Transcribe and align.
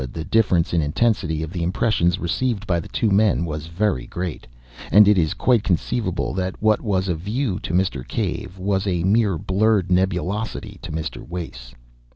The 0.11 0.23
difference 0.25 0.73
in 0.73 0.81
intensity 0.81 1.43
of 1.43 1.53
the 1.53 1.61
impressions 1.61 2.17
received 2.17 2.65
by 2.65 2.79
the 2.79 2.87
two 2.87 3.11
men 3.11 3.45
was 3.45 3.67
very 3.67 4.07
great, 4.07 4.47
and 4.91 5.07
it 5.07 5.15
is 5.15 5.35
quite 5.35 5.63
conceivable 5.63 6.33
that 6.33 6.59
what 6.59 6.81
was 6.81 7.07
a 7.07 7.13
view 7.13 7.59
to 7.59 7.71
Mr. 7.71 8.07
Cave 8.07 8.57
was 8.57 8.87
a 8.87 9.03
mere 9.03 9.37
blurred 9.37 9.91
nebulosity 9.91 10.79
to 10.81 10.91
Mr. 10.91 11.19
Wace. 11.29 11.75